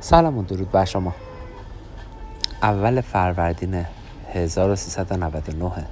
سلام 0.00 0.38
و 0.38 0.42
درود 0.42 0.70
بر 0.70 0.84
شما. 0.84 1.14
اول 2.62 3.00
فروردین 3.00 3.84
1399 4.32 5.86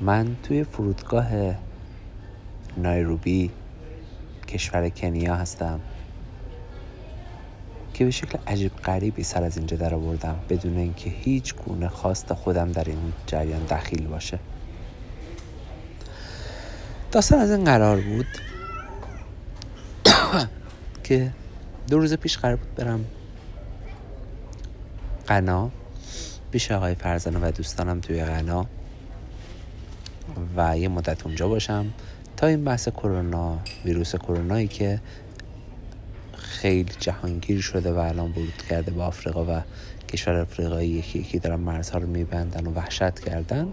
من 0.00 0.36
توی 0.42 0.64
فرودگاه 0.64 1.26
نایروبی 2.76 3.50
کشور 4.48 4.88
کنیا 4.88 5.34
هستم 5.34 5.80
که 7.94 8.04
به 8.04 8.10
شکل 8.10 8.38
عجیب 8.46 8.76
غریبی 8.76 9.22
سر 9.22 9.42
از 9.42 9.56
اینجا 9.56 9.76
در 9.76 9.94
آوردم 9.94 10.36
بدون 10.48 10.76
اینکه 10.76 11.10
هیچ 11.10 11.54
گونه 11.54 11.88
خواست 11.88 12.32
خودم 12.32 12.72
در 12.72 12.84
این 12.84 13.12
جریان 13.26 13.64
دخیل 13.64 14.06
باشه. 14.06 14.38
داستان 17.12 17.38
از 17.38 17.50
این 17.50 17.64
قرار 17.64 18.00
بود 18.00 18.26
که 21.04 21.32
دو 21.90 21.98
روز 21.98 22.14
پیش 22.14 22.38
قرار 22.38 22.56
بود 22.56 22.74
برم 22.74 23.04
غنا 25.28 25.70
پیش 26.50 26.70
آقای 26.72 26.94
فرزانه 26.94 27.38
و 27.38 27.50
دوستانم 27.50 28.00
توی 28.00 28.24
غنا 28.24 28.66
و 30.56 30.78
یه 30.78 30.88
مدت 30.88 31.26
اونجا 31.26 31.48
باشم 31.48 31.86
تا 32.36 32.46
این 32.46 32.64
بحث 32.64 32.88
کرونا 32.88 33.58
ویروس 33.84 34.16
کرونایی 34.16 34.68
که 34.68 35.00
خیلی 36.36 36.92
جهانگیر 37.00 37.60
شده 37.60 37.92
و 37.92 37.98
الان 37.98 38.30
ورود 38.30 38.62
کرده 38.70 38.90
به 38.90 39.02
آفریقا 39.02 39.44
و 39.44 39.62
کشور 40.08 40.34
افریقایی 40.34 40.88
یکی 40.88 41.18
یکی 41.18 41.38
دارن 41.38 41.60
مرزها 41.60 41.98
رو 41.98 42.06
میبندن 42.06 42.66
و 42.66 42.72
وحشت 42.72 43.20
کردن 43.20 43.68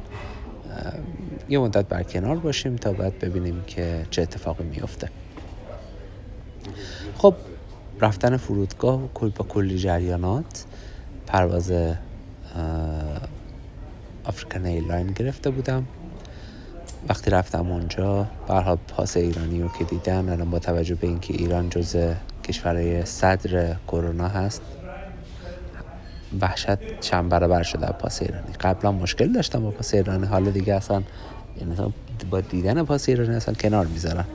یه 1.49 1.59
مدت 1.59 1.88
بر 1.88 2.04
کنار 2.04 2.35
باشیم 2.35 2.76
تا 2.76 2.93
بعد 2.93 3.20
ببینیم 3.20 3.63
که 3.68 4.05
چه 4.12 4.21
اتفاقی 4.21 4.63
میفته 4.63 5.09
خب 7.18 7.35
رفتن 8.02 8.38
فرودگاه 8.38 9.04
و 9.04 9.08
کل 9.13 9.30
با 9.30 9.45
کلی 9.45 9.77
جریانات 9.77 10.66
پرواز 11.27 11.71
African 14.26 14.65
Airline 14.65 15.07
گرفته 15.07 15.49
بودم. 15.49 15.85
وقتی 17.10 17.32
رفتم 17.32 17.71
اونجا 17.71 18.27
اونها 18.48 18.76
پاس 18.76 19.18
ایرانی 19.18 19.62
رو 19.62 19.70
که 19.79 19.84
دیدن 19.84 20.29
الان 20.29 20.49
با 20.49 20.60
توجه 20.60 20.96
به 20.96 21.07
اینکه 21.07 21.34
ایران 21.34 21.70
جز 21.70 21.96
کشورهای 22.43 23.05
صدر 23.05 23.76
کرونا 23.88 24.27
هست 24.27 24.62
وحشت 26.41 26.99
چند 26.99 27.29
برابر 27.29 27.63
شده 27.63 27.85
پاس 27.85 28.21
ایرانی. 28.21 28.54
قبلا 28.62 28.91
مشکل 28.91 29.34
داشتم 29.34 29.60
با 29.60 29.71
پاس 29.71 29.93
ایرانی 29.93 30.26
حالا 30.26 30.49
دیگه 30.49 30.73
اصلا 30.73 31.04
یعنی 31.62 31.93
با 32.29 32.41
دیدن 32.41 32.84
پاس 32.84 33.10
ایرانی 33.10 33.35
اصلا 33.35 33.54
کنار 33.54 33.85
می‌ذارن 33.85 34.26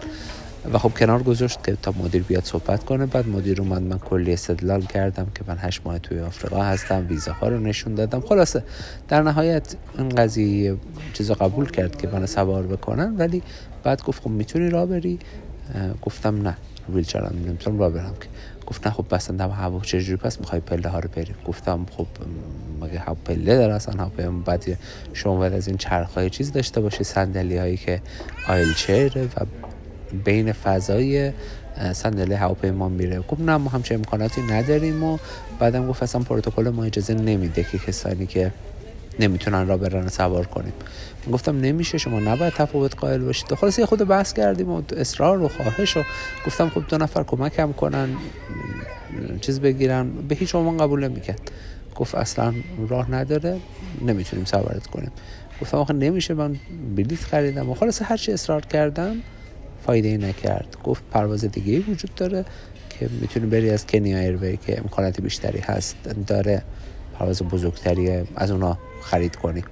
و 0.73 0.79
خب 0.79 0.99
کنار 0.99 1.23
گذاشت 1.23 1.65
که 1.65 1.77
تا 1.83 1.95
مدیر 2.05 2.23
بیاد 2.23 2.45
صحبت 2.45 2.85
کنه. 2.85 3.07
بعد 3.07 3.29
مدیر 3.29 3.61
اومد 3.61 3.83
من 3.83 3.99
کلی 3.99 4.33
استدلال 4.33 4.83
کردم 4.83 5.27
که 5.35 5.45
من 5.47 5.57
هشت 5.59 5.81
ماه 5.85 5.99
توی 5.99 6.21
آفریقا 6.21 6.63
هستم 6.63 7.07
ویزاها 7.09 7.49
رو 7.49 7.61
نشون 7.61 7.95
دادم. 7.95 8.21
خلاصه 8.21 8.63
در 9.09 9.23
نهایت 9.23 9.75
این 9.99 10.09
قضیه 10.09 10.77
چیزا 11.15 11.35
قبول 11.35 11.71
کرد 11.71 11.97
که 11.97 12.09
من 12.09 12.27
سوار 12.27 12.63
بکنن 12.63 13.17
ولی 13.17 13.43
بعد 13.83 14.03
گفت 14.03 14.23
خب 14.23 14.31
می‌تونی 14.31 14.71
راه 14.71 14.87
بری؟ 14.87 15.19
گفتم 16.03 16.43
نه 16.43 16.57
ویلچرم 16.95 17.35
نمی‌تونم 17.47 17.79
راه 17.79 17.91
برم 17.91 18.15
که. 18.21 18.29
گفت 18.67 18.87
نه 18.87 18.93
خب 18.93 19.05
بس 19.11 19.31
اندم 19.31 19.51
هوا 19.51 19.81
چجوری 19.81 20.17
پس 20.17 20.41
می‌خوای 20.41 20.61
پله 20.61 20.89
ها 20.89 20.99
رو 20.99 21.09
بریم 21.17 21.35
گفتم 21.47 21.87
خب 21.97 22.07
مگه 22.81 22.99
هوا 22.99 23.17
پله 23.25 23.57
داره 23.57 23.75
اصلا؟ 23.75 23.95
هوا 24.05 24.31
بعد 24.45 24.79
شما 25.13 25.37
باید 25.37 25.53
از 25.53 25.69
این 25.69 25.77
چرخ 25.77 26.29
چیز 26.29 26.53
داشته 26.53 26.81
باشی 26.81 27.05
صندلی 27.05 27.57
هایی 27.57 27.77
که 27.77 28.03
آیل 28.49 28.75
چیره 28.75 29.25
و 29.25 29.45
بین 30.25 30.53
فضای 30.53 31.33
صندلی 31.93 32.35
هواپیما 32.35 32.89
میره. 32.89 33.21
گفت 33.21 33.41
نه 33.41 33.57
ما 33.57 33.71
همچه 33.71 33.95
امکاناتی 33.95 34.43
نداریم 34.43 35.03
و 35.03 35.19
بعدم 35.59 35.89
گفت 35.89 36.03
اصلا 36.03 36.21
پروتکل 36.21 36.69
ما 36.69 36.85
اجازه 36.85 37.15
نمیده 37.15 37.65
که 37.65 37.79
کسانی 37.79 38.27
که 38.27 38.53
نمی‌تونن 39.21 39.67
را 39.67 39.77
برن 39.77 40.09
سوار 40.09 40.47
کنیم. 40.47 40.73
گفتم 41.33 41.61
نمیشه 41.61 41.99
شما 41.99 42.21
نباید 42.21 42.53
تفاوت 42.53 42.97
قائل 42.97 43.21
باشید. 43.21 43.55
خلاص 43.55 43.79
یه 43.79 43.87
خود 43.87 44.09
بحث 44.09 44.33
کردیم 44.33 44.71
و 44.71 44.83
اصرار 44.97 45.43
و 45.43 45.49
خواهش 45.49 45.97
و 45.97 46.03
گفتم 46.47 46.69
خب 46.69 46.83
دو 46.89 46.99
نفر 46.99 47.23
کمکم 47.23 47.73
کنن 47.73 48.09
چیز 49.41 49.61
بگیرن. 49.61 50.11
به 50.29 50.35
هیچ 50.35 50.55
عنوان 50.55 50.77
قبول 50.77 51.09
نمی‌کرد. 51.09 51.51
گفت 51.97 52.15
اصلا 52.15 52.55
راه 52.89 53.11
نداره 53.11 53.57
نمی‌تونیم 54.07 54.45
سوارت 54.45 54.87
کنیم. 54.87 55.11
گفتم 55.63 55.77
آخه 55.77 55.95
نمیشه 55.95 56.35
من 56.35 56.57
بلیت 56.97 57.21
خریدم. 57.21 57.71
و 57.71 57.75
خلاص 57.75 58.03
هرچی 58.03 58.33
اصرار 58.33 58.61
کردم 58.61 59.17
فایده 59.91 60.09
ای 60.09 60.19
نکرد. 60.19 60.77
گفت 60.85 61.03
پرواز 61.11 61.45
دیگه 61.45 61.79
وجود 61.79 62.15
داره 62.15 62.45
که 62.91 63.09
می‌تونی 63.21 63.47
بری 63.47 63.71
از 63.71 63.87
کنیا 63.87 64.19
ایروی 64.19 64.57
که 64.57 64.79
امکانات 64.79 65.21
بیشتری 65.21 65.59
هست 65.59 65.97
داره 66.27 66.63
پرواز 67.19 67.43
بزرگتری 67.43 68.25
از 68.37 68.51
اونا 68.51 68.79
خرید 69.03 69.37
کنی. 69.37 69.65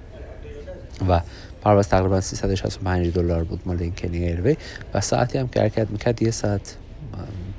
و 1.09 1.21
پرواز 1.61 1.89
تقریبا 1.89 2.21
365 2.21 3.13
دلار 3.13 3.43
بود 3.43 3.61
مال 3.65 3.77
این 3.79 3.93
کنیا 3.95 4.27
ایروی 4.27 4.57
و 4.93 5.01
ساعتی 5.01 5.37
هم 5.37 5.47
که 5.47 5.59
حرکت 5.59 5.89
می‌کرد 5.89 6.21
یه 6.21 6.31
ساعت 6.31 6.75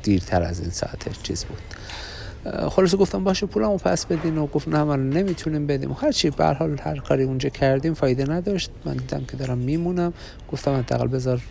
دیرتر 0.03 0.43
از 0.43 0.61
این 0.61 0.71
ساعت 0.71 1.23
چیز 1.23 1.45
بود. 1.45 1.59
خلاصه 2.69 2.97
گفتم 2.97 3.25
باشه 3.25 3.47
پولمو 3.47 3.77
پس 3.77 4.07
بدین 4.07 4.39
و 4.39 4.47
گفت 4.47 4.69
نه 4.69 4.85
من 4.85 5.11
نمی‌تونیم 5.11 5.67
بدیم. 5.67 5.93
هر 5.93 6.13
چی 6.13 6.31
به 6.31 6.47
حال 6.47 6.81
هر 6.83 6.97
کاری 6.97 7.23
اونجا 7.23 7.49
کردیم 7.49 7.95
فایده 7.95 8.31
نداشت. 8.31 8.71
من 8.85 8.93
دیدم 8.93 9.25
که 9.25 9.37
دارم 9.37 9.59
میمونم. 9.59 10.13
گفتم 10.53 10.79
حداقل 10.79 11.07
بذار 11.07 11.43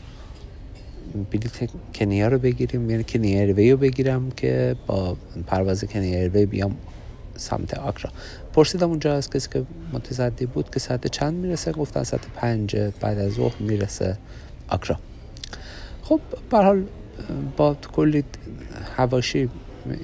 بلیت 1.31 1.69
کنیا 1.95 2.27
رو 2.27 2.39
بگیریم 2.39 2.89
یعنی 2.89 3.03
کنیا 3.03 3.39
ایروی 3.39 3.71
رو 3.71 3.77
بگیرم 3.77 4.31
که 4.31 4.75
با 4.87 5.17
پرواز 5.47 5.83
کنیا 5.83 6.19
ایروی 6.19 6.45
بیام 6.45 6.75
سمت 7.35 7.73
آکرا. 7.73 8.11
پرسیدم 8.53 8.89
اونجا 8.89 9.15
از 9.15 9.29
کسی 9.29 9.49
که 9.49 9.65
متصدی 9.93 10.45
بود 10.45 10.69
که 10.69 10.79
ساعت 10.79 11.07
چند 11.07 11.33
می‌رسه؟ 11.33 11.71
گفتن 11.71 12.03
ساعت 12.03 12.27
پنج 12.35 12.75
بعد 12.75 13.19
از 13.19 13.31
ظهر 13.31 13.55
می‌رسه 13.59 14.17
آکرا. 14.69 14.97
خب 16.01 16.19
حال 16.51 16.83
با 17.57 17.77
کلی 17.91 18.23
هواشی 18.97 19.49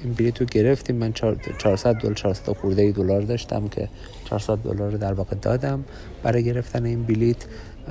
این 0.04 0.12
بلیط 0.12 0.40
رو 0.40 0.46
گرفتیم. 0.46 0.96
من 0.96 1.12
400 1.58 1.94
دلار 1.94 2.14
400 2.14 2.52
خورده 2.52 2.92
دلار 2.92 3.22
داشتم 3.22 3.68
که 3.68 3.88
400 4.24 4.58
دلار 4.58 4.90
رو 4.92 4.98
در 4.98 5.12
واقع 5.12 5.36
دادم. 5.36 5.84
برای 6.22 6.44
گرفتن 6.44 6.84
این 6.84 7.02
بلیط 7.02 7.44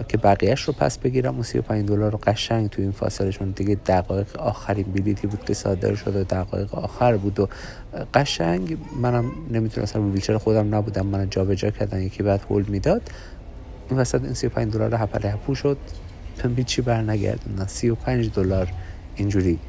که 0.07 0.17
بقیهش 0.17 0.61
رو 0.61 0.73
پس 0.73 0.97
بگیرم. 0.97 1.39
و 1.39 1.43
35 1.43 1.87
دلار 1.87 2.11
رو 2.11 2.17
قشنگ 2.17 2.69
تو 2.69 2.81
این 2.81 2.91
فاصله 2.91 3.31
چون 3.31 3.51
دیگه 3.51 3.75
دقایق 3.75 4.37
آخرین 4.37 4.83
بلیتی 4.83 5.27
بود 5.27 5.45
که 5.45 5.53
صادر 5.53 5.95
شده 5.95 6.23
دقایق 6.23 6.75
آخر 6.75 7.17
بود 7.17 7.39
و 7.39 7.47
قشنگ 8.13 8.77
منم 9.01 9.31
نمی‌تونستم 9.51 10.01
رو 10.01 10.11
ویلچر 10.11 10.37
خودم 10.37 10.75
نبودم. 10.75 11.05
من 11.05 11.29
جابجا 11.29 11.69
کردن 11.69 12.01
یکی 12.01 12.23
بعد 12.23 12.41
هول 12.49 12.65
می‌داد. 12.67 13.01
این 13.89 13.99
وسط 13.99 14.23
این 14.23 14.33
35 14.33 14.73
دلار 14.73 14.95
هپله 14.95 15.31
هپو 15.31 15.55
شد. 15.55 15.77
چی 16.65 16.81
بر 16.81 17.01
نگردوندن. 17.01 17.65
35 17.65 18.29
دلار 18.29 18.67
اینجوری. 19.15 19.59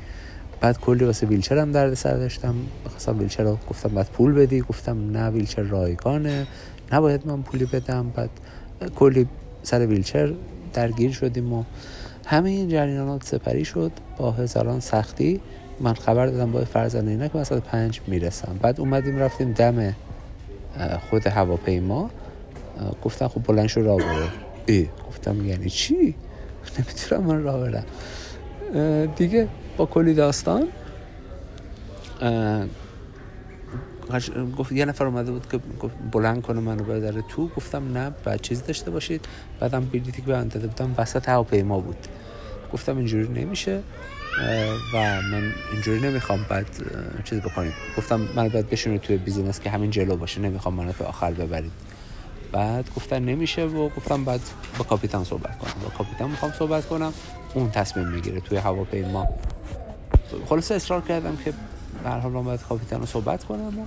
بعد 0.60 0.80
کلی 0.80 1.04
واسه 1.04 1.26
ویلچر 1.26 1.58
هم 1.58 1.72
درد 1.72 1.94
سر 1.94 2.14
داشتم. 2.14 2.54
بخواستم 2.86 3.18
ویلچر 3.18 3.44
رو 3.44 3.58
گفتم 3.70 3.88
بعد 3.88 4.06
پول 4.06 4.32
بدی. 4.32 4.60
گفتم 4.60 5.10
نه 5.10 5.30
ویلچر 5.30 5.62
رایگانه. 5.62 6.46
نباید 6.92 7.26
من 7.26 7.42
پولی 7.42 7.64
بدم. 7.64 8.10
بعد 8.10 8.30
کلی 8.96 9.28
سر 9.66 9.86
ویلچر 9.86 10.32
درگیر 10.72 11.12
شدیم 11.12 11.52
و 11.52 11.64
همه 12.26 12.50
این 12.50 12.68
جریانات 12.68 13.24
سپری 13.24 13.64
شد. 13.64 13.92
با 14.16 14.30
هزاران 14.32 14.80
سختی 14.80 15.40
من 15.80 15.94
خبر 15.94 16.26
دادم 16.26 16.52
با 16.52 16.64
فرزانه 16.64 17.10
اینا 17.10 17.28
که 17.28 17.38
مثلا 17.38 17.60
پنج 17.60 18.00
می‌رسم. 18.06 18.58
بعد 18.62 18.80
اومدیم 18.80 19.18
رفتیم 19.18 19.52
دم 19.52 19.94
خود 21.10 21.26
هواپیما. 21.26 22.10
گفتم 23.04 23.28
خب 23.28 23.42
بلند 23.42 23.66
شو 23.66 23.82
راه 23.82 23.96
برو. 23.96 24.26
ای 24.66 24.88
گفتم 25.08 25.46
یعنی 25.46 25.70
چی؟ 25.70 26.14
نمی‌تونم 26.78 27.22
من 27.22 27.42
راه 27.42 27.70
برم. 27.70 27.84
دیگه 29.16 29.48
با 29.76 29.86
کلی 29.86 30.14
داستان 30.14 30.68
گفت 34.58 34.72
یه 34.72 34.84
نفر 34.84 35.04
اومده 35.04 35.32
بود 35.32 35.48
که 35.50 35.60
گفت 35.80 35.94
بلند 36.12 36.42
کنه 36.42 36.60
منو 36.60 36.84
ببره 36.84 37.22
تو. 37.22 37.48
گفتم 37.56 37.98
نه 37.98 38.10
بعد 38.24 38.40
چیزی 38.40 38.62
داشته 38.62 38.90
باشید. 38.90 39.24
بعدم 39.60 39.84
بلیتی 39.84 40.22
که 40.22 40.22
به 40.22 40.32
داده 40.32 40.66
بودم 40.66 40.94
وسط 40.98 41.28
هواپیما 41.28 41.80
بود. 41.80 41.96
گفتم 42.72 42.96
اینجوری 42.96 43.28
نمیشه 43.28 43.82
و 44.94 45.22
من 45.22 45.52
اینجوری 45.72 46.00
نمی‌خوام 46.00 46.46
بعد 46.48 46.66
چیز 47.24 47.38
بکنید 47.38 47.72
گفتم 47.96 48.20
من 48.36 48.48
باید 48.48 48.70
بشونید 48.70 49.00
توی 49.00 49.16
business 49.16 49.60
که 49.60 49.70
همین 49.70 49.90
جلو 49.90 50.16
باشه 50.16 50.40
نمی‌خوام 50.40 50.74
منو 50.74 50.92
به 50.98 51.04
آخر 51.04 51.30
ببرید. 51.30 51.72
بعد 52.52 52.90
گفتن 52.96 53.22
نمیشه 53.22 53.64
و 53.64 53.88
گفتم 53.88 54.24
بعد 54.24 54.40
با 54.78 54.84
کاپیتان 54.84 55.24
صحبت 55.24 55.58
کنم. 55.58 55.72
با 55.82 55.88
کاپیتان 55.88 56.30
می‌خوام 56.30 56.52
صحبت 56.52 56.86
کنم 56.86 57.12
اون 57.54 57.70
تصمیم 57.70 58.08
می‌گیره 58.08 58.40
توی 58.40 58.58
هواپیما. 58.58 59.28
خلاصه 60.48 60.74
اصرار 60.74 61.00
کردم 61.00 61.36
که 61.44 61.52
به 62.04 62.10
حال 62.10 62.32
باید 62.32 62.60
کاپیتان 62.62 63.00
رو 63.00 63.06
صحبت 63.06 63.44
کنم 63.44 63.78
و 63.78 63.82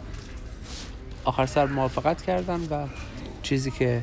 آخر 1.24 1.46
سر 1.46 1.66
موافقت 1.66 2.22
کردن 2.22 2.60
و 2.60 2.88
چیزی 3.42 3.72
که 3.72 4.02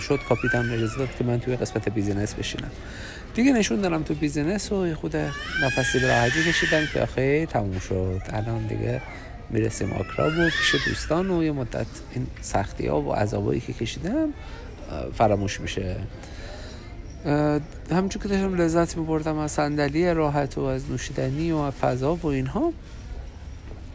شد 0.00 0.20
کاپیتان 0.28 0.70
اجازه 0.72 0.98
داد 0.98 1.08
که 1.18 1.24
من 1.24 1.40
توی 1.40 1.56
قسمت 1.56 1.88
بیزینس 1.88 2.34
بشینم. 2.34 2.70
دیگه 3.34 3.52
نشوندنم 3.52 4.02
تو 4.02 4.14
business 4.14 4.72
و 4.72 4.94
خود 4.94 5.16
نفسی 5.62 5.98
راحتی 5.98 6.44
کشیدم 6.44 6.86
که 6.92 7.00
آخه 7.00 7.46
تموم 7.46 7.78
شد. 7.78 8.20
الان 8.28 8.66
دیگه 8.66 9.00
می‌رسیم 9.50 9.92
آکرا 9.92 10.28
و 10.28 10.50
پیش 10.50 10.74
دوستان 10.86 11.30
و 11.30 11.44
یه 11.44 11.52
مدت 11.52 11.86
این 12.14 12.26
سختی 12.40 12.86
ها 12.86 13.00
و 13.00 13.12
عذابایی 13.12 13.60
که 13.60 13.72
کشیدم 13.72 14.28
فراموش 15.14 15.60
میشه. 15.60 15.96
همچون 17.90 18.22
که 18.22 18.28
داشتم 18.28 18.54
لذت 18.54 18.96
میبردم 18.96 19.38
از 19.38 19.52
صندلی 19.52 20.14
راحت 20.14 20.58
و 20.58 20.60
از 20.60 20.90
نوشیدنی 20.90 21.52
و 21.52 21.56
از 21.56 21.72
فضا 21.72 22.14
و 22.14 22.26
اینها. 22.26 22.72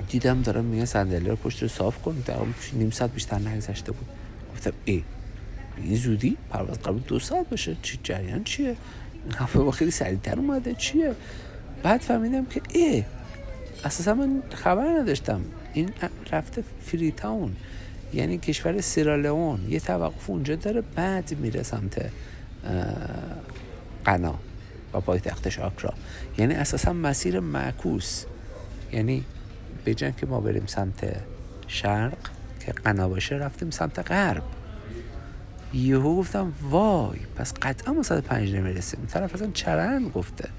دیدم 0.10 0.42
دارم 0.42 0.66
میگه 0.66 0.86
صندلی 0.86 1.30
رو 1.30 1.36
پشت 1.36 1.62
رو 1.62 1.68
صاف 1.68 2.02
کن. 2.02 2.24
در 2.26 2.36
نیم 2.74 2.90
ساعت 2.90 3.14
بیشتر 3.14 3.40
نگذشته 3.40 3.92
بود. 3.92 4.08
گفتم 4.54 4.72
ای 4.86 5.04
این 5.78 5.96
زودی 5.96 6.38
پرواز 6.50 6.80
قبل 6.80 7.00
دو 7.00 7.20
ساعت 7.20 7.50
باشه. 7.50 7.78
چی 7.82 8.00
جریان 8.04 8.44
چیه؟ 8.44 8.76
با 9.54 9.72
خیلی 9.72 9.92
سریعتر 9.92 10.40
اومده. 10.40 10.74
چیه؟ 10.74 11.16
بعد 11.84 12.02
فهمیدم 12.02 12.46
که 12.46 12.62
ای 12.74 13.04
اساسا 13.86 14.14
من 14.14 14.44
خبر 14.54 15.00
نداشتم. 15.00 15.42
این 15.74 15.90
رفته 16.32 16.64
فری 16.82 17.12
تاون 17.12 17.56
یعنی 18.14 18.38
کشور 18.38 18.82
سیرالئون 18.82 19.60
یه 19.70 19.80
توقف 19.80 20.30
اونجا 20.30 20.56
داره 20.56 20.82
بعد 20.96 21.38
میره 21.40 21.64
سمت 21.64 22.12
قنا 24.06 24.36
و 24.94 25.00
پایتختش 25.00 25.60
آکرا. 25.60 25.94
یعنی 26.38 26.54
اساسا 26.54 26.94
مسیر 26.94 27.40
معکوس. 27.40 28.26
یعنی 28.92 29.26
به 29.94 30.14
که 30.18 30.26
ما 30.26 30.40
بریم 30.40 30.64
سمت 30.66 31.16
شرق 31.68 32.18
که 32.60 32.72
قنا 32.72 33.10
باشه 33.10 33.36
رفتیم 33.36 33.70
سمت 33.70 34.12
غرب. 34.12 34.44
یهو 35.74 36.18
گفتم 36.18 36.54
وای 36.70 37.20
پس 37.36 37.54
قطعا 37.62 37.94
ما 37.94 38.04
ساعت 38.04 38.24
پنج 38.24 38.56
نمی‌رسیم. 38.56 39.06
طرف 39.06 39.36
اصلا 39.36 39.52
چرند 39.54 40.12
گفته. 40.12 40.50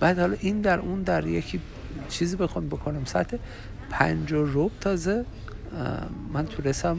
بعد 0.00 0.18
حالا 0.18 0.36
این 0.40 0.60
در 0.60 0.78
اون 0.78 1.02
در 1.02 1.26
یکی 1.26 1.60
چیزی 2.08 2.36
بخوام 2.36 2.68
بکنم. 2.68 3.04
ساعت 3.04 3.38
پنج 3.90 4.32
و 4.32 4.44
روب 4.44 4.72
تازه 4.80 5.24
من 6.32 6.46
تونستم 6.46 6.98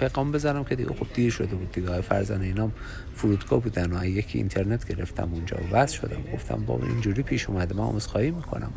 پیغام 0.00 0.32
بزنم 0.32 0.64
که 0.64 0.76
دیگه 0.76 0.90
خب 0.90 1.06
دیر 1.14 1.32
شده 1.32 1.56
بود 1.56 1.72
دیگه. 1.72 2.00
فرزن 2.00 2.40
اینام 2.40 2.72
فرودگاه 3.14 3.60
بودن 3.60 3.98
و 3.98 4.04
یکی 4.04 4.38
اینترنت 4.38 4.88
گرفتم 4.88 5.30
اونجا. 5.32 5.56
و 5.72 5.86
شدم. 5.86 6.22
گفتم 6.34 6.64
بابا 6.66 6.86
اینجوری 6.86 7.22
پیش 7.22 7.48
اومده. 7.48 7.74
من 7.74 7.98
خواهی 7.98 8.30
می‌کنم. 8.30 8.72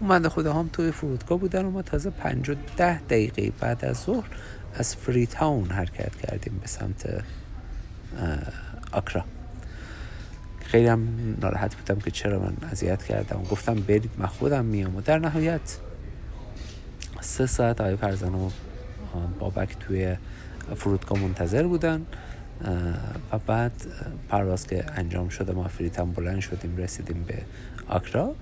اون 0.00 0.10
من 0.10 0.28
خود 0.28 0.46
هم 0.46 0.70
توی 0.72 0.90
فرودگاه 0.90 1.38
بودن. 1.38 1.64
و 1.64 1.70
ما 1.70 1.82
تازه 1.82 2.10
پنج 2.10 2.50
و 2.50 2.54
ده 2.76 2.98
دقیقه 2.98 3.52
بعد 3.60 3.84
از 3.84 3.96
ظهر 3.96 4.26
از 4.74 4.96
فری 4.96 5.26
تاون 5.26 5.70
حرکت 5.70 6.16
کردیم 6.16 6.58
به 6.62 6.66
سمت 6.66 7.24
آکرا. 8.92 9.24
خیلی 10.64 10.86
هم 10.86 11.08
ناراحت 11.40 11.74
بودم 11.74 12.00
که 12.00 12.10
چرا 12.10 12.38
من 12.38 12.56
اذیت 12.72 13.02
کردم. 13.02 13.42
گفتم 13.50 13.74
برید. 13.74 14.10
من 14.18 14.26
خودم 14.26 14.64
میام. 14.64 14.96
و 14.96 15.00
در 15.00 15.18
نهایت 15.18 15.78
سه 17.20 17.46
ساعت 17.46 17.80
آقای 17.80 18.16
و 18.22 18.50
بابک 19.38 19.76
توی 19.80 20.16
فرودگاه 20.76 21.18
منتظر 21.18 21.66
بودن 21.66 22.06
و 23.32 23.38
بعد 23.46 23.72
پرواز 24.28 24.66
که 24.66 24.84
انجام 24.96 25.28
شده 25.28 25.52
ما 25.52 25.68
فریتم 25.68 26.12
بلند 26.12 26.40
شدیم 26.40 26.76
رسیدیم 26.76 27.24
به 27.28 27.42
آکرا. 27.88 28.34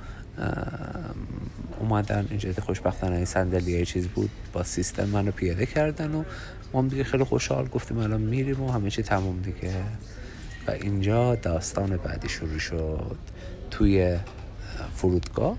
اومدن 1.80 2.26
اینجا 2.30 2.52
خوشبختانه 2.52 3.16
این 3.16 3.24
صندلی 3.24 3.86
چیز 3.86 4.08
بود 4.08 4.30
با 4.52 4.62
سیستم 4.62 5.04
منو 5.04 5.30
پیاده 5.30 5.66
کردن 5.66 6.14
و 6.14 6.24
ما 6.72 6.82
دیگه 6.82 7.04
خیلی 7.04 7.24
خوشحال 7.24 7.68
گفتیم 7.68 7.98
الان 7.98 8.20
میریم 8.20 8.62
و 8.62 8.72
همه 8.72 8.90
چی 8.90 9.02
تموم 9.02 9.42
دیگه. 9.42 9.74
و 10.66 10.70
اینجا 10.70 11.34
داستان 11.34 11.96
بعدی 11.96 12.28
شروع 12.28 12.58
شد. 12.58 13.16
توی 13.70 14.16
فرودگاه 14.94 15.56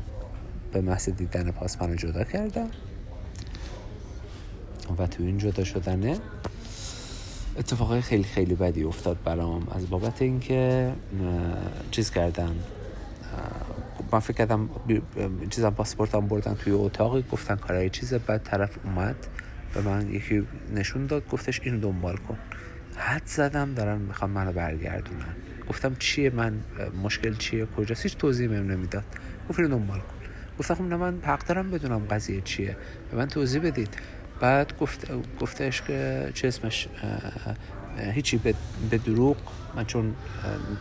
به 0.74 0.82
محض 0.82 1.10
دیدن 1.10 1.52
پاس 1.52 1.82
منو 1.82 1.96
جدا 1.96 2.24
کردم. 2.24 2.70
و 4.98 5.08
تو 5.08 5.24
این 5.24 5.38
جدا 5.38 5.64
شدنه 5.64 6.18
اتفاقای 7.58 8.02
خیلی 8.02 8.24
خیلی 8.24 8.56
بدی 8.56 8.84
افتاد 8.84 9.18
برام 9.24 9.68
از 9.76 9.90
بابت 9.90 10.22
اینکه 10.22 10.92
چیز 11.92 12.12
کردن. 12.12 12.56
من 14.12 14.20
فکر 14.20 14.38
کردم 14.38 14.70
چیزم 15.50 15.70
پاسپورتم 15.70 16.28
بردن 16.28 16.54
توی 16.54 16.74
اتاقی 16.74 17.26
گفتن 17.32 17.56
کارای 17.56 17.90
چیز 17.90 18.14
بعد 18.14 18.44
طرف 18.44 18.78
اومد 18.84 19.16
به 19.74 19.82
من 19.82 20.10
یکی 20.12 20.48
نشون 20.76 21.06
داد 21.06 21.30
گفتش 21.30 21.62
اینو 21.64 21.80
دنبال 21.80 22.18
کن. 22.18 22.38
حد 22.96 23.22
زدم 23.26 23.74
دارن 23.74 23.98
می‌خوام 23.98 24.32
منو 24.32 24.52
برگردونن. 24.52 25.36
گفتم 25.70 25.96
چیه 26.00 26.30
من؟ 26.30 26.54
مشکل 27.04 27.36
چیه؟ 27.36 27.66
کجاست؟ 27.66 28.04
هیچ 28.04 28.18
توضیح 28.18 28.50
بهم 28.50 28.72
نمی‌داد. 28.72 29.04
گفت 29.50 29.62
دنبال 29.62 30.00
کن. 30.00 30.16
گفتم 30.60 30.74
خب 30.76 30.82
من 30.82 31.20
حق 31.24 31.48
دارم 31.48 31.72
بدونم 31.72 32.00
قضیه 32.00 32.42
چیه. 32.42 32.78
به 33.12 33.18
من 33.18 33.28
توضیح 33.28 33.62
بدید. 33.62 33.90
بعد 34.40 34.78
گفت 34.80 35.08
گفتش 35.40 35.82
که 35.82 36.32
چه 36.34 36.48
اسمش 36.48 36.88
هیچی 38.14 38.38
به 38.90 38.98
دروغ. 38.98 39.38
من 39.76 39.86
چون 39.86 40.16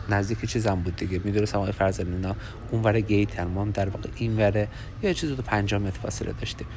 نزدیک 0.09 0.45
چیزم 0.45 0.75
بود 0.75 0.95
دیگه. 0.95 1.21
می‌دونستم 1.23 1.57
آقای 1.57 1.71
فرزن 1.71 2.13
اینا 2.13 2.35
اون 2.71 2.83
وره 2.83 3.01
گیت 3.01 3.39
ما 3.39 3.65
در 3.65 3.89
واقع 3.89 4.09
این 4.15 4.37
وره 4.37 4.67
یه 5.03 5.13
چیز 5.13 5.29
دو 5.29 5.41
پنجاه 5.41 5.79
متر 5.79 5.99
فاصله 5.99 6.31
داشتیم. 6.31 6.67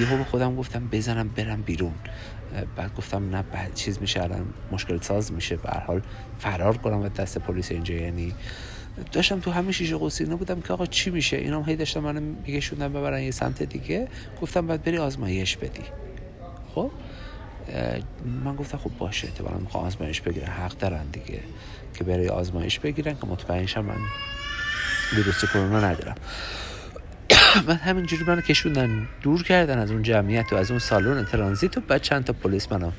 یهو 0.00 0.16
به 0.16 0.24
خودم 0.24 0.56
گفتم 0.56 0.88
بزنم 0.92 1.28
برم 1.28 1.62
بیرون. 1.62 1.94
بعد 2.76 2.94
گفتم 2.94 3.36
نه 3.36 3.42
بعد 3.42 3.74
چیز 3.74 3.98
میشه 4.00 4.22
الان 4.22 4.46
مشکل 4.72 5.00
ساز 5.00 5.32
میشه. 5.32 5.56
به 5.56 5.70
حال 5.86 6.02
فرار 6.38 6.76
کنم 6.76 7.02
و 7.02 7.08
دست 7.08 7.38
پلیس 7.38 7.70
اینجا. 7.72 7.94
یعنی 7.94 8.34
داشتم 9.12 9.40
تو 9.40 9.50
همین 9.50 9.72
شیشه 9.72 9.96
قوسینه 9.96 10.36
بودم 10.36 10.60
که 10.60 10.72
آقا 10.72 10.86
چی 10.86 11.10
میشه؟ 11.10 11.36
اینا 11.36 11.62
هی 11.62 11.76
داشتم 11.76 12.00
منو 12.00 12.20
میگه 12.46 12.60
شوندن 12.60 12.88
ببرن 12.88 13.22
یه 13.22 13.30
سمت 13.30 13.62
دیگه. 13.62 14.08
گفتم 14.42 14.66
بعد 14.66 14.82
بری 14.84 14.98
آزمایش 14.98 15.56
بدی. 15.56 15.82
خب؟ 16.74 16.90
من 18.44 18.56
گفتم 18.56 18.78
خب 18.78 18.90
باشه 18.98 19.28
برام 19.44 19.62
می‌خوام 19.62 19.84
آزمایش 19.84 20.20
بگیرن 20.20 20.46
حق 20.46 20.78
دارن 20.78 21.06
دیگه 21.12 21.40
که 21.94 22.04
برای 22.04 22.28
آزمایش 22.28 22.78
بگیرن 22.78 23.14
که 23.14 23.26
مطمئن 23.26 23.66
شم 23.66 23.84
من 23.84 23.98
ویروس 25.16 25.44
کرونا 25.44 25.80
ندارم. 25.80 26.14
من 27.68 27.74
همینجوری 27.74 28.24
منو 28.24 28.40
کشوندن 28.40 29.08
دور 29.22 29.42
کردن 29.42 29.78
از 29.78 29.90
اون 29.90 30.02
جمعیت 30.02 30.52
و 30.52 30.56
از 30.56 30.70
اون 30.70 30.78
سالن 30.78 31.24
ترانزیت 31.24 31.78
و 31.78 31.80
بعد 31.80 32.02
چند 32.02 32.24
تا 32.24 32.32
پلیس 32.32 32.72
منو 32.72 32.90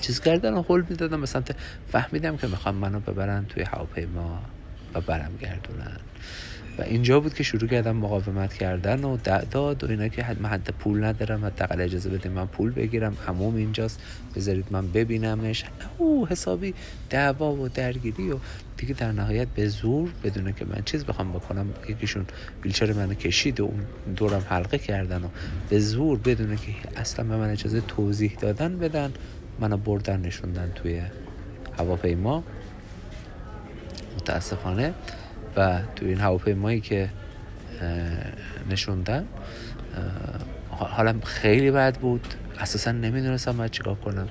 چیز 0.00 0.20
کردن 0.20 0.54
و 0.54 0.62
هول 0.62 0.84
می‌دادم 0.90 1.20
به 1.20 1.26
سمت. 1.26 1.56
فهمیدم 1.92 2.36
که 2.36 2.46
می‌خوام 2.46 2.74
منو 2.74 3.00
ببرن 3.00 3.46
توی 3.46 3.62
هواپیما. 3.62 4.42
و 4.94 5.00
برم 5.00 5.32
گردونن. 5.40 5.98
و 6.78 6.82
اینجا 6.82 7.20
بود 7.20 7.34
که 7.34 7.42
شروع 7.42 7.68
کردم 7.68 7.96
مقاومت 7.96 8.54
کردن 8.54 9.04
و 9.04 9.16
داد 9.50 9.84
و 9.84 9.90
اینا 9.90 10.08
که 10.08 10.22
حد 10.22 10.42
من 10.42 10.48
حد 10.48 10.74
پول 10.78 11.04
ندارم 11.04 11.44
حداقل 11.44 11.80
اجازه 11.80 12.10
بده 12.10 12.28
من 12.28 12.46
پول 12.46 12.70
بگیرم 12.70 13.16
عموم 13.28 13.56
اینجاست. 13.56 14.00
بذارید 14.36 14.66
من 14.70 14.88
ببینمش. 14.88 15.64
او 15.98 16.26
حسابی 16.26 16.74
دعوا 17.10 17.52
و 17.52 17.68
درگیری 17.68 18.30
و 18.30 18.38
دیگه 18.76 18.94
در 18.94 19.12
نهایت 19.12 19.48
به 19.48 19.68
زور 19.68 20.10
بدونه 20.24 20.52
که 20.52 20.64
من 20.64 20.82
چیز 20.84 21.04
بخوام 21.04 21.32
بکنم 21.32 21.66
یکیشون 21.88 22.26
بیلچر 22.62 22.92
منو 22.92 23.14
کشید 23.14 23.60
و 23.60 23.64
اون 23.64 23.86
دورم 24.16 24.46
حلقه 24.48 24.78
کردن 24.78 25.24
و 25.24 25.28
به 25.68 25.78
زور 25.78 26.18
بدونه 26.18 26.56
که 26.56 27.00
اصلا 27.00 27.24
به 27.24 27.36
من 27.36 27.50
اجازه 27.50 27.80
توضیح 27.80 28.36
دادن 28.40 28.78
بدن 28.78 29.12
منو 29.60 29.76
بردن 29.76 30.20
نشوندن 30.20 30.72
توی 30.74 31.02
هواپیما. 31.78 32.42
متاسفانه 34.22 34.94
و 35.56 35.80
تو 35.96 36.06
این 36.06 36.20
هواپیمایی 36.20 36.80
که 36.80 37.08
نشوندن 38.70 39.24
حالم 40.70 41.20
خیلی 41.20 41.70
بد 41.70 41.98
بود. 41.98 42.34
اساسا 42.58 42.92
نمی‌دونستم 42.92 43.56
باید 43.56 43.70
چیکار 43.70 43.94
کنم 43.94 44.28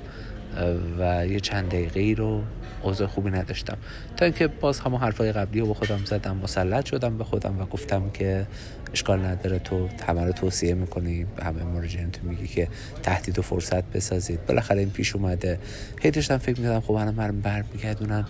و 1.00 1.27
یه 1.27 1.39
چند 1.39 1.67
دقیقه 1.67 2.00
ای 2.00 2.15
رو 2.15 2.43
اوضاع 2.81 3.07
خوبی 3.07 3.31
نداشتم. 3.31 3.77
تا 4.17 4.25
اینکه 4.25 4.48
باز 4.48 4.79
همه 4.79 4.98
حرفای 4.98 5.31
قبلی 5.31 5.60
رو 5.60 5.67
به 5.67 5.74
خودم 5.74 6.05
زدم 6.05 6.38
مسلط 6.38 6.86
شدم 6.86 7.17
به 7.17 7.24
خودم 7.24 7.62
و 7.62 7.65
گفتم 7.65 8.10
که 8.10 8.48
اشکال 8.93 9.25
نداره 9.25 9.60
تو 9.60 9.89
همه 10.07 10.25
رو 10.25 10.31
توصیه 10.31 10.74
می‌کنی 10.74 11.25
به 11.36 11.43
همه 11.43 11.63
مراجعین 11.63 12.12
تو 12.12 12.27
میگی 12.27 12.48
که 12.48 12.67
تهدید 13.03 13.39
و 13.39 13.41
فرصت 13.41 13.83
بسازید. 13.83 14.45
بالاخره 14.45 14.79
این 14.79 14.89
پیش 14.89 15.15
اومده. 15.15 15.60
هی 16.01 16.12
داشتم 16.12 16.38
فکر 16.38 16.60
می‌کردم 16.60 16.79
خب 16.79 16.91
الان 16.91 17.15
من 17.15 17.41
برمیگردونن 17.41 18.25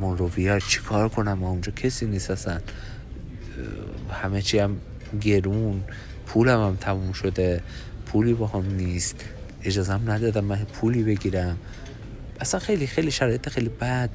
مونروویا 0.00 0.58
چیکار 0.58 1.08
کنم؟ 1.08 1.44
اونجا 1.44 1.72
کسی 1.72 2.06
نیست 2.06 2.30
اصلا. 2.30 2.60
همه 4.10 4.42
چی 4.42 4.58
هم 4.58 4.76
گرون 5.20 5.84
پولم 6.26 6.66
هم 6.66 6.76
تموم 6.76 7.12
شده. 7.12 7.62
پولی 8.06 8.34
با 8.34 8.46
هم 8.46 8.74
نیست. 8.74 9.24
هم 9.88 10.10
ندادم 10.10 10.44
من 10.44 10.56
پولی 10.56 11.02
بگیرم. 11.02 11.56
اصلا 12.40 12.60
خیلی 12.60 12.86
خیلی 12.86 13.10
شرایط 13.10 13.48
خیلی 13.48 13.68
بد. 13.68 14.10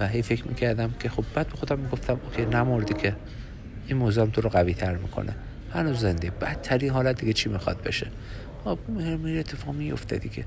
و 0.00 0.08
هی 0.08 0.22
فکر 0.22 0.48
می‌کردم 0.48 0.94
که 1.00 1.08
خب 1.08 1.24
بعد 1.34 1.48
به 1.48 1.56
خودم 1.56 1.78
می‌گفتم 1.78 2.20
اوکی 2.24 2.44
نمردی 2.44 2.94
که 2.94 3.16
این 3.86 3.96
موضوع 3.96 4.26
تو 4.26 4.40
رو 4.40 4.50
قوی 4.50 4.74
تر 4.74 4.96
می‌کنه. 4.96 5.34
هنوز 5.74 5.98
زنده. 5.98 6.30
بدترین 6.30 6.90
حالت 6.90 7.20
دیگه 7.20 7.32
چی 7.32 7.48
می‌خواد 7.48 7.82
بشه؟ 7.82 8.06
خب 8.64 8.78
میره 8.88 9.40
اتفاق 9.40 9.74
میفته 9.74 10.18
دیگه. 10.18 10.44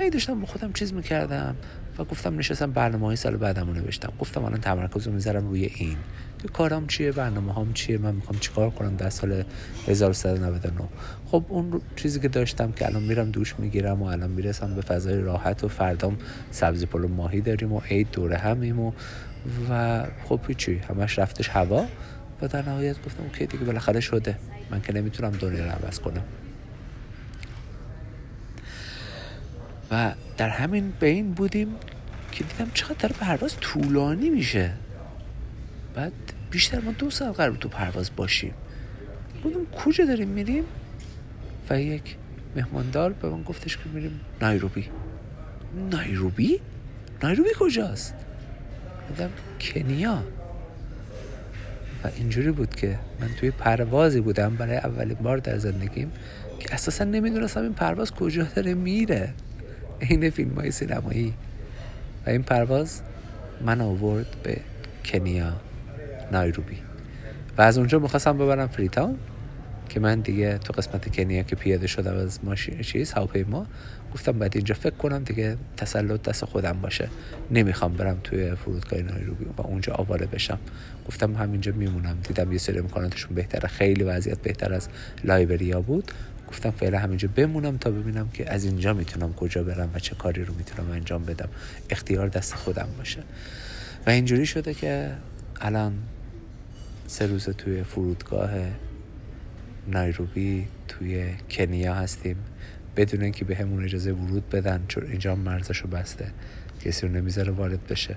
و 0.00 0.10
داشتم 0.10 0.40
با 0.40 0.46
خودم 0.46 0.72
چیز 0.72 0.92
می‌کردم 0.92 1.56
و 1.98 2.04
گفتم 2.04 2.38
نشستم 2.38 2.72
برنامه 2.72 3.06
های 3.06 3.16
سال 3.16 3.36
بعدم 3.36 3.66
رو 3.66 3.74
نوشتم. 3.74 4.12
گفتم 4.18 4.44
الان 4.44 4.60
تمرکز 4.60 5.06
رو 5.06 5.12
می‌ذارم 5.12 5.48
روی 5.48 5.64
این. 5.64 5.96
که 6.42 6.48
کارم 6.48 6.86
چیه؟ 6.86 7.12
برنامه 7.12 7.54
هم 7.54 7.72
چیه؟ 7.72 7.98
من 7.98 8.14
می‌خوام 8.14 8.38
چیکار 8.38 8.70
کنم 8.70 8.96
در 8.96 9.10
سال 9.10 9.44
1399 9.86 10.88
خب 11.26 11.44
اون 11.48 11.80
چیزی 11.96 12.20
که 12.20 12.28
داشتم 12.28 12.72
که 12.72 12.86
الان 12.86 13.02
میرم 13.02 13.30
دوش 13.30 13.54
می‌گیرم 13.58 14.02
و 14.02 14.06
الان 14.06 14.30
می‌رسم 14.30 14.74
به 14.74 14.80
فضای 14.80 15.20
راحت 15.20 15.64
و 15.64 15.68
فردام 15.68 16.18
سبزی 16.50 16.86
پلو 16.86 17.08
ماهی 17.08 17.40
داریم 17.40 17.72
و 17.72 17.80
عید 17.80 18.10
دوره 18.12 18.36
همیم 18.36 18.80
و 18.80 18.92
و 19.70 20.02
خب 20.24 20.40
هیچی. 20.48 20.76
همش 20.76 21.18
رفتش 21.18 21.48
هوا. 21.48 21.86
و 22.42 22.48
در 22.48 22.68
نهایت 22.68 23.04
گفتم 23.06 23.22
اوکی 23.22 23.46
دیگه 23.46 23.64
بالاخره 23.64 24.00
شده. 24.00 24.38
من 24.70 24.80
که 24.80 24.92
نمی‌تونم 24.92 25.30
دنیا 25.30 25.64
رو 25.64 25.70
عوض 25.70 25.98
کنم. 25.98 26.22
و 29.92 30.12
در 30.36 30.48
همین 30.48 30.92
بین 31.00 31.32
بودیم 31.32 31.74
که 32.32 32.44
دیدم 32.44 32.70
چقدر 32.74 33.08
پرواز 33.08 33.56
طولانی 33.60 34.30
میشه. 34.30 34.72
بعد 35.94 36.12
بیشتر 36.50 36.80
ما 36.80 36.92
دو 36.92 37.10
ساعت 37.10 37.36
قرار 37.36 37.56
تو 37.56 37.68
پرواز 37.68 38.10
باشیم. 38.16 38.54
بودم 39.42 39.66
کجا 39.66 40.04
داریم 40.04 40.28
میریم؟ 40.28 40.64
و 41.70 41.80
یک 41.80 42.16
مهماندار 42.56 43.12
به 43.12 43.28
من 43.28 43.42
گفتش 43.42 43.76
که 43.76 43.82
میریم 43.94 44.20
نایروبی. 44.40 44.88
نایروبی؟ 45.90 46.60
نایروبی 47.22 47.50
کجاست؟ 47.58 48.14
بودم 49.08 49.30
کنیا. 49.60 50.22
و 52.04 52.08
اینجوری 52.16 52.50
بود 52.50 52.74
که 52.74 52.98
من 53.20 53.28
توی 53.40 53.50
پروازی 53.50 54.20
بودم 54.20 54.56
برای 54.56 54.76
اولین 54.76 55.16
بار 55.16 55.38
در 55.38 55.58
زندگیم 55.58 56.12
که 56.60 56.74
اساسا 56.74 57.04
نمی‌دونستم 57.04 57.62
این 57.62 57.72
پرواز 57.72 58.10
کجا 58.10 58.42
داره 58.42 58.74
میره. 58.74 59.34
این 60.08 60.30
فیلم 60.30 60.54
های 60.54 60.70
سینمایی. 60.70 61.34
و 62.26 62.30
این 62.30 62.42
پرواز 62.42 63.00
من 63.60 63.80
آورد 63.80 64.36
به 64.42 64.56
کنیا 65.04 65.52
نایروبی. 66.32 66.76
و 67.58 67.62
از 67.62 67.78
اونجا 67.78 67.98
می‌خواستم 67.98 68.38
ببرم 68.38 68.66
فریتاون 68.66 69.16
که 69.88 70.00
من 70.00 70.20
دیگه 70.20 70.58
تو 70.58 70.72
قسمت 70.72 71.16
کنیا 71.16 71.42
که 71.42 71.56
پیاده 71.56 71.86
شدم 71.86 72.16
از 72.16 72.38
ماشین 72.42 72.80
چیز 72.80 73.12
هواپیما 73.12 73.66
گفتم 74.14 74.32
باید 74.32 74.56
اینجا 74.56 74.74
فکر 74.74 74.94
کنم 74.94 75.24
دیگه 75.24 75.56
تسلط 75.76 76.22
دست 76.22 76.44
خودم 76.44 76.78
باشه. 76.82 77.08
نمی‌خوام 77.50 77.92
برم 77.92 78.18
توی 78.24 78.54
فرودگاه 78.54 79.00
نایروبی 79.00 79.44
و 79.44 79.62
اونجا 79.62 79.92
آواره 79.92 80.26
بشم. 80.26 80.58
گفتم 81.08 81.34
همینجا 81.34 81.72
میمونم. 81.72 82.18
دیدم 82.28 82.52
یه 82.52 82.58
سری 82.58 82.78
امکاناتشون 82.78 83.34
بهتره. 83.34 83.68
خیلی 83.68 84.04
وضعیت 84.04 84.38
بهتر 84.38 84.72
از 84.72 84.88
لایبریا 85.24 85.80
بود. 85.80 86.12
گفتم 86.52 86.70
فعلا 86.70 86.98
همینجا 86.98 87.28
بمونم 87.34 87.76
تا 87.76 87.90
ببینم 87.90 88.28
که 88.28 88.52
از 88.52 88.64
اینجا 88.64 88.92
می‌تونم 88.92 89.32
کجا 89.32 89.62
برم 89.62 89.90
و 89.94 89.98
چه 89.98 90.14
کاری 90.14 90.44
رو 90.44 90.54
می‌تونم 90.54 90.90
انجام 90.90 91.24
بدم. 91.24 91.48
اختیار 91.90 92.28
دست 92.28 92.54
خودم 92.54 92.88
باشه. 92.98 93.22
و 94.06 94.10
اینجوری 94.10 94.46
شده 94.46 94.74
که 94.74 95.12
الان 95.60 95.92
سه 97.06 97.26
روز 97.26 97.48
توی 97.48 97.82
فرودگاه 97.82 98.50
نایروبی 99.88 100.66
توی 100.88 101.30
کنیا 101.50 101.94
هستیم. 101.94 102.36
بدون 102.96 103.22
اینکه 103.22 103.44
به 103.44 103.56
همون 103.56 103.84
اجازه 103.84 104.12
ورود 104.12 104.48
بدن 104.50 104.84
چون 104.88 105.06
اینجا 105.06 105.34
مرزشو 105.34 105.88
بسته. 105.88 106.26
کسی 106.84 107.06
رو 107.06 107.12
نمی‌ذاره 107.12 107.52
وارد 107.52 107.86
بشه. 107.86 108.16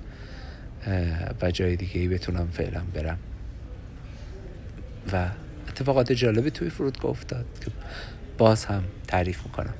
و 1.42 1.52
جای 1.52 1.76
دیگه 1.76 2.02
ای 2.02 2.08
بتونم 2.08 2.48
فعلا 2.48 2.82
برم. 2.94 3.18
و 5.14 5.30
اتفاقات 5.68 6.12
جالبی 6.12 6.52
توی 6.52 6.70
فرودگاه 6.70 7.12
افتاد 7.12 7.46
که 7.62 7.72
باز 8.38 8.66
هم 8.66 8.84
تعریف 9.08 9.46
می‌کنم. 9.46 9.74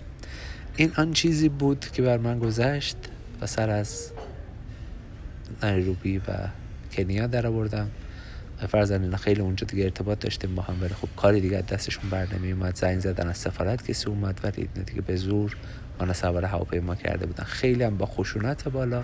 این 0.78 0.92
آن 0.98 1.14
چیزی 1.14 1.50
بود 1.50 1.80
که 1.80 2.02
بر 2.02 2.18
من 2.18 2.40
گذشت 2.40 2.98
و 3.42 3.48
سر 3.48 3.70
از 3.70 4.12
نایروبی 5.64 6.18
و 6.18 6.24
کنیا 6.92 7.28
در 7.28 7.48
آوردم 7.48 7.92
فرزن 8.70 9.04
اینا 9.04 9.18
خیلی 9.18 9.42
اونجا 9.42 9.68
دیگه 9.68 9.84
ارتباط 9.84 10.20
داشتیم 10.20 10.56
با 10.56 10.62
هم 10.62 10.82
ولی 10.82 10.94
خب 10.94 11.08
کاری 11.16 11.42
دیگه 11.42 11.62
دستشون 11.62 12.10
بر 12.10 12.28
نمی 12.34 12.52
اومد 12.52 12.76
زنگ 12.76 13.00
زدن 13.00 13.28
از 13.28 13.38
سفارت 13.38 13.88
کسی 13.92 14.08
اومد 14.08 14.40
ولی 14.44 14.70
دیگه 14.86 15.02
به 15.02 15.16
زور 15.16 15.56
من 16.00 16.14
سوار 16.14 16.46
هواپیما 16.46 16.96
کرده 16.96 17.26
بودن. 17.26 17.44
خیلی 17.44 17.84
هم 17.84 17.98
با 17.98 18.06
خشونت 18.06 18.68
بالا 18.68 19.04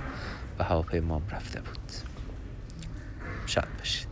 و 0.59 0.63
هواپیما 0.63 1.21
رفته 1.31 1.59
بود. 1.59 1.91
شاد 3.45 3.67
باشید. 3.79 4.10